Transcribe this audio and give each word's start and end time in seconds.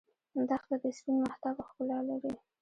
دښته 0.49 0.75
د 0.83 0.85
سپین 0.97 1.15
مهتاب 1.25 1.55
ښکلا 1.67 1.99
لري. 2.09 2.33